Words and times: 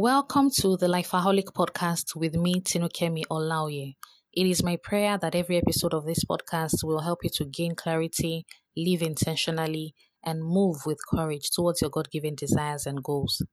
Welcome 0.00 0.50
to 0.60 0.76
the 0.76 0.86
Lifeaholic 0.86 1.46
podcast 1.56 2.14
with 2.14 2.36
me, 2.36 2.60
Tinukemi 2.60 3.24
Olaoye. 3.32 3.96
It 4.32 4.46
is 4.46 4.62
my 4.62 4.76
prayer 4.80 5.18
that 5.18 5.34
every 5.34 5.56
episode 5.56 5.92
of 5.92 6.06
this 6.06 6.24
podcast 6.24 6.84
will 6.84 7.00
help 7.00 7.24
you 7.24 7.30
to 7.30 7.44
gain 7.44 7.74
clarity, 7.74 8.46
live 8.76 9.02
intentionally, 9.02 9.96
and 10.24 10.44
move 10.44 10.76
with 10.86 10.98
courage 11.12 11.50
towards 11.50 11.80
your 11.80 11.90
God 11.90 12.12
given 12.12 12.36
desires 12.36 12.86
and 12.86 13.02
goals. 13.02 13.44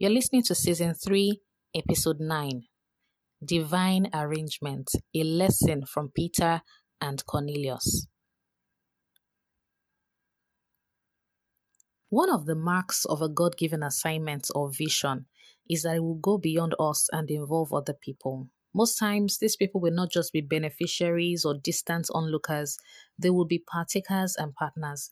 You're 0.00 0.10
listening 0.10 0.42
to 0.46 0.56
season 0.56 0.92
3, 0.92 1.38
episode 1.76 2.18
9 2.18 2.64
Divine 3.44 4.10
Arrangement 4.12 4.90
A 5.14 5.22
Lesson 5.22 5.84
from 5.86 6.10
Peter 6.12 6.62
and 7.00 7.24
Cornelius. 7.26 8.08
One 12.08 12.28
of 12.28 12.46
the 12.46 12.56
marks 12.56 13.04
of 13.04 13.22
a 13.22 13.28
God 13.28 13.56
given 13.56 13.84
assignment 13.84 14.48
or 14.52 14.72
vision 14.72 15.26
is 15.70 15.84
that 15.84 15.96
it 15.96 16.00
will 16.00 16.16
go 16.16 16.36
beyond 16.36 16.74
us 16.80 17.08
and 17.12 17.30
involve 17.30 17.72
other 17.72 17.94
people. 17.94 18.48
Most 18.74 18.98
times, 18.98 19.38
these 19.38 19.56
people 19.56 19.80
will 19.80 19.94
not 19.94 20.10
just 20.10 20.32
be 20.32 20.40
beneficiaries 20.40 21.44
or 21.44 21.54
distant 21.54 22.08
onlookers, 22.12 22.76
they 23.16 23.30
will 23.30 23.44
be 23.44 23.62
partakers 23.72 24.34
and 24.36 24.54
partners. 24.54 25.10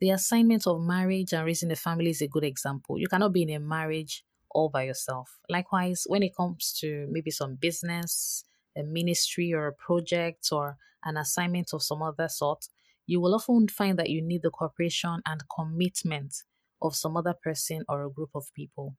The 0.00 0.10
assignment 0.10 0.66
of 0.66 0.82
marriage 0.82 1.32
and 1.32 1.46
raising 1.46 1.70
a 1.70 1.76
family 1.76 2.10
is 2.10 2.20
a 2.20 2.28
good 2.28 2.44
example. 2.44 2.98
You 2.98 3.06
cannot 3.06 3.32
be 3.32 3.42
in 3.42 3.50
a 3.50 3.60
marriage 3.60 4.24
all 4.50 4.68
by 4.68 4.82
yourself. 4.84 5.38
Likewise, 5.48 6.04
when 6.08 6.24
it 6.24 6.36
comes 6.36 6.76
to 6.80 7.06
maybe 7.10 7.30
some 7.30 7.54
business, 7.54 8.44
a 8.76 8.82
ministry, 8.82 9.52
or 9.52 9.68
a 9.68 9.72
project, 9.72 10.48
or 10.50 10.76
an 11.04 11.16
assignment 11.16 11.70
of 11.72 11.82
some 11.82 12.02
other 12.02 12.28
sort, 12.28 12.66
you 13.06 13.20
will 13.20 13.34
often 13.34 13.68
find 13.68 13.98
that 13.98 14.10
you 14.10 14.22
need 14.22 14.42
the 14.42 14.50
cooperation 14.50 15.20
and 15.26 15.42
commitment 15.54 16.34
of 16.82 16.96
some 16.96 17.16
other 17.16 17.34
person 17.34 17.84
or 17.88 18.04
a 18.04 18.10
group 18.10 18.30
of 18.34 18.52
people. 18.54 18.96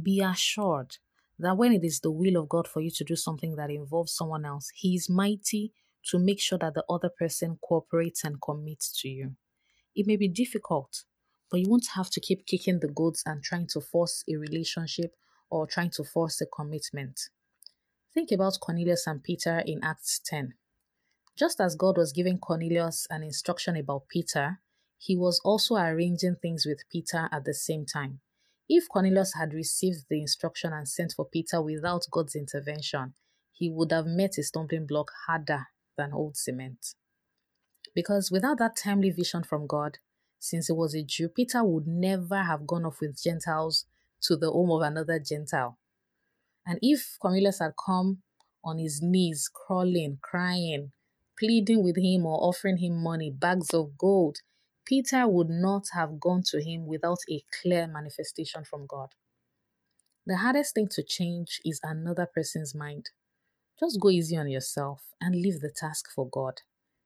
Be 0.00 0.20
assured 0.20 0.98
that 1.38 1.56
when 1.56 1.72
it 1.72 1.84
is 1.84 2.00
the 2.00 2.10
will 2.10 2.36
of 2.36 2.48
God 2.48 2.68
for 2.68 2.80
you 2.80 2.90
to 2.90 3.04
do 3.04 3.16
something 3.16 3.56
that 3.56 3.70
involves 3.70 4.12
someone 4.12 4.44
else, 4.44 4.70
He 4.74 4.94
is 4.94 5.08
mighty 5.10 5.72
to 6.10 6.18
make 6.18 6.40
sure 6.40 6.58
that 6.58 6.74
the 6.74 6.84
other 6.88 7.08
person 7.08 7.58
cooperates 7.62 8.24
and 8.24 8.40
commits 8.40 8.92
to 9.00 9.08
you. 9.08 9.36
It 9.94 10.06
may 10.06 10.16
be 10.16 10.28
difficult, 10.28 11.04
but 11.50 11.60
you 11.60 11.66
won't 11.68 11.88
have 11.94 12.10
to 12.10 12.20
keep 12.20 12.46
kicking 12.46 12.80
the 12.80 12.88
goats 12.88 13.22
and 13.26 13.42
trying 13.42 13.68
to 13.68 13.80
force 13.80 14.24
a 14.28 14.36
relationship 14.36 15.14
or 15.50 15.66
trying 15.66 15.90
to 15.90 16.04
force 16.04 16.40
a 16.40 16.46
commitment. 16.46 17.20
Think 18.12 18.30
about 18.32 18.58
Cornelius 18.60 19.06
and 19.06 19.22
Peter 19.22 19.62
in 19.64 19.80
Acts 19.82 20.20
10. 20.24 20.54
Just 21.36 21.60
as 21.60 21.74
God 21.74 21.96
was 21.96 22.12
giving 22.12 22.38
Cornelius 22.38 23.06
an 23.10 23.22
instruction 23.22 23.76
about 23.76 24.08
Peter, 24.08 24.60
he 24.98 25.16
was 25.16 25.40
also 25.44 25.76
arranging 25.76 26.36
things 26.36 26.64
with 26.64 26.88
Peter 26.90 27.28
at 27.32 27.44
the 27.44 27.54
same 27.54 27.84
time. 27.84 28.20
If 28.68 28.88
Cornelius 28.88 29.34
had 29.34 29.52
received 29.52 30.06
the 30.08 30.20
instruction 30.20 30.72
and 30.72 30.88
sent 30.88 31.12
for 31.12 31.26
Peter 31.26 31.60
without 31.60 32.06
God's 32.10 32.34
intervention, 32.34 33.14
he 33.52 33.70
would 33.70 33.92
have 33.92 34.06
met 34.06 34.38
a 34.38 34.42
stumbling 34.42 34.86
block 34.86 35.10
harder 35.26 35.66
than 35.96 36.12
old 36.12 36.36
cement. 36.36 36.94
Because 37.94 38.30
without 38.30 38.58
that 38.58 38.76
timely 38.76 39.10
vision 39.10 39.44
from 39.44 39.66
God, 39.66 39.98
since 40.38 40.66
he 40.66 40.72
was 40.72 40.94
a 40.94 41.02
Jew, 41.02 41.28
Peter 41.28 41.62
would 41.62 41.86
never 41.86 42.42
have 42.42 42.66
gone 42.66 42.84
off 42.84 43.00
with 43.00 43.22
Gentiles 43.22 43.86
to 44.22 44.36
the 44.36 44.50
home 44.50 44.70
of 44.70 44.82
another 44.82 45.18
Gentile. 45.18 45.78
And 46.66 46.78
if 46.82 47.16
Cornelius 47.20 47.60
had 47.60 47.72
come 47.84 48.22
on 48.64 48.78
his 48.78 49.00
knees, 49.02 49.50
crawling, 49.52 50.18
crying, 50.22 50.92
pleading 51.38 51.82
with 51.84 51.96
him, 51.96 52.24
or 52.26 52.42
offering 52.42 52.78
him 52.78 53.02
money, 53.02 53.30
bags 53.30 53.74
of 53.74 53.96
gold, 53.98 54.38
Peter 54.84 55.26
would 55.26 55.48
not 55.48 55.84
have 55.94 56.20
gone 56.20 56.42
to 56.46 56.62
him 56.62 56.86
without 56.86 57.20
a 57.30 57.42
clear 57.62 57.86
manifestation 57.86 58.64
from 58.64 58.86
God. 58.86 59.10
The 60.26 60.36
hardest 60.36 60.74
thing 60.74 60.88
to 60.88 61.02
change 61.02 61.60
is 61.64 61.80
another 61.82 62.26
person's 62.26 62.74
mind. 62.74 63.10
Just 63.78 64.00
go 64.00 64.10
easy 64.10 64.36
on 64.36 64.48
yourself 64.48 65.02
and 65.20 65.34
leave 65.34 65.60
the 65.60 65.72
task 65.74 66.06
for 66.14 66.28
God. 66.28 66.60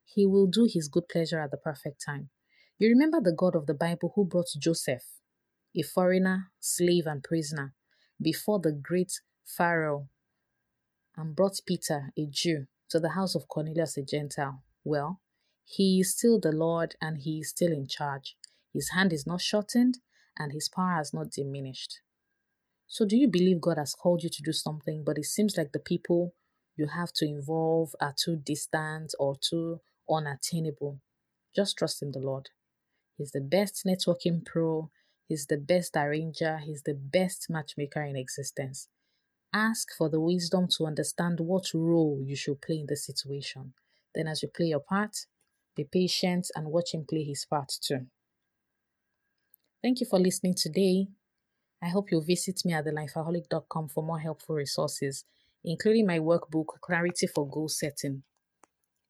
He 0.04 0.26
will 0.26 0.46
do 0.46 0.68
his 0.70 0.88
good 0.88 1.08
pleasure 1.08 1.40
at 1.40 1.50
the 1.50 1.56
perfect 1.56 2.04
time. 2.04 2.30
You 2.78 2.88
remember 2.88 3.20
the 3.20 3.32
God 3.32 3.54
of 3.56 3.66
the 3.66 3.74
Bible 3.74 4.12
who 4.14 4.24
brought 4.24 4.48
Joseph, 4.58 5.04
a 5.76 5.82
foreigner, 5.82 6.50
slave, 6.60 7.06
and 7.06 7.22
prisoner, 7.22 7.74
before 8.20 8.60
the 8.60 8.72
great 8.72 9.20
Pharaoh 9.44 10.08
and 11.16 11.34
brought 11.34 11.60
Peter, 11.66 12.12
a 12.16 12.26
Jew, 12.26 12.66
to 12.90 13.00
the 13.00 13.10
house 13.10 13.34
of 13.34 13.48
Cornelius, 13.48 13.96
a 13.96 14.02
Gentile. 14.02 14.62
Well, 14.84 15.20
he 15.70 16.00
is 16.00 16.12
still 16.16 16.40
the 16.40 16.50
Lord 16.50 16.96
and 16.98 17.18
He 17.18 17.40
is 17.40 17.50
still 17.50 17.72
in 17.72 17.86
charge. 17.86 18.36
His 18.72 18.88
hand 18.92 19.12
is 19.12 19.26
not 19.26 19.42
shortened 19.42 19.98
and 20.38 20.50
His 20.50 20.66
power 20.66 20.94
has 20.94 21.12
not 21.12 21.30
diminished. 21.30 22.00
So, 22.86 23.04
do 23.04 23.18
you 23.18 23.28
believe 23.28 23.60
God 23.60 23.76
has 23.76 23.94
called 23.94 24.22
you 24.22 24.30
to 24.30 24.42
do 24.42 24.52
something, 24.52 25.04
but 25.04 25.18
it 25.18 25.26
seems 25.26 25.58
like 25.58 25.72
the 25.72 25.78
people 25.78 26.34
you 26.74 26.86
have 26.86 27.12
to 27.16 27.26
involve 27.26 27.94
are 28.00 28.14
too 28.16 28.36
distant 28.36 29.14
or 29.18 29.36
too 29.38 29.80
unattainable? 30.08 31.00
Just 31.54 31.76
trust 31.76 32.00
in 32.02 32.12
the 32.12 32.18
Lord. 32.18 32.48
He's 33.18 33.32
the 33.32 33.42
best 33.42 33.84
networking 33.86 34.46
pro, 34.46 34.90
He's 35.26 35.46
the 35.46 35.58
best 35.58 35.98
arranger, 35.98 36.56
He's 36.64 36.82
the 36.82 36.94
best 36.94 37.50
matchmaker 37.50 38.02
in 38.02 38.16
existence. 38.16 38.88
Ask 39.52 39.88
for 39.94 40.08
the 40.08 40.20
wisdom 40.20 40.68
to 40.78 40.86
understand 40.86 41.40
what 41.40 41.74
role 41.74 42.22
you 42.24 42.36
should 42.36 42.62
play 42.62 42.78
in 42.78 42.86
the 42.86 42.96
situation. 42.96 43.74
Then, 44.14 44.28
as 44.28 44.42
you 44.42 44.48
play 44.48 44.66
your 44.66 44.80
part, 44.80 45.26
be 45.78 45.84
patient 45.84 46.50
and 46.54 46.66
watch 46.66 46.92
him 46.92 47.06
play 47.08 47.24
his 47.24 47.46
part 47.48 47.72
too. 47.80 48.06
Thank 49.80 50.00
you 50.00 50.06
for 50.06 50.18
listening 50.18 50.54
today. 50.54 51.06
I 51.80 51.88
hope 51.88 52.10
you'll 52.10 52.24
visit 52.24 52.60
me 52.64 52.72
at 52.72 52.84
thelifeaholic.com 52.84 53.88
for 53.88 54.02
more 54.02 54.18
helpful 54.18 54.56
resources, 54.56 55.24
including 55.64 56.06
my 56.06 56.18
workbook, 56.18 56.66
Clarity 56.80 57.28
for 57.28 57.48
Goal 57.48 57.68
Setting. 57.68 58.24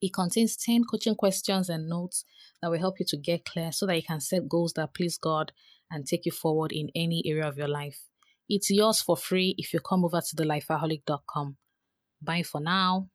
It 0.03 0.13
contains 0.13 0.57
10 0.57 0.85
coaching 0.85 1.15
questions 1.15 1.71
and 1.71 1.89
notes 1.89 2.25
that 2.61 2.71
will 2.71 2.79
help 2.79 3.01
you 3.01 3.07
to 3.09 3.17
get 3.17 3.47
clear 3.47 3.73
so 3.73 3.87
that 3.87 3.97
you 3.97 4.03
can 4.03 4.21
set 4.21 4.49
goals 4.49 4.75
that 4.75 4.95
please 4.95 5.17
God 5.17 5.53
and 5.91 6.07
take 6.07 6.27
you 6.27 6.33
forward 6.33 6.71
in 6.73 6.91
any 6.95 7.23
area 7.25 7.49
of 7.49 7.57
your 7.57 7.69
life. 7.69 8.03
It's 8.49 8.71
yours 8.71 9.01
for 9.01 9.17
free 9.17 9.55
if 9.57 9.73
you 9.73 9.81
come 9.81 10.05
over 10.05 10.21
to 10.21 10.37
thelifeaholic.com. 10.37 11.57
Bye 12.23 12.43
for 12.43 12.61
now. 12.61 13.09